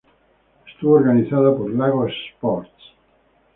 Estuvo 0.65 0.93
organizada 0.95 1.55
por 1.55 1.71
Lagos 1.75 2.11
Sports. 2.33 2.71